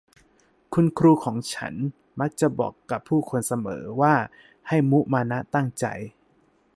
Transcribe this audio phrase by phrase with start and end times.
[0.73, 1.73] คุณครูของฉัน
[2.19, 4.15] มักจะบอกกับผู้คนเสมอว่า
[4.67, 5.85] ให้มุมานะตั้งใจ